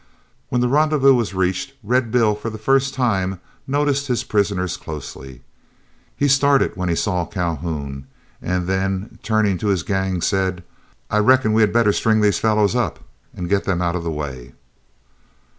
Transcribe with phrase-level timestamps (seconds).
[0.49, 5.43] When the rendezvous was reached Red Bill for the first time noticed his prisoners closely.
[6.17, 8.07] He started when he saw Calhoun,
[8.41, 10.63] and then turning to his gang, said,
[11.11, 13.01] "I reckon we had better string these fellows up,
[13.35, 14.53] and get them out of the way."